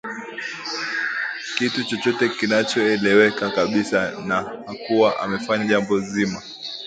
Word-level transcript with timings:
kitu 1.57 1.83
chochote 1.83 2.29
kinachoeleweka 2.29 3.49
kabisa 3.51 4.11
na 4.25 4.35
hakuwa 4.35 5.19
amefanya 5.19 5.65
jambo 5.67 5.99
zima 5.99 6.41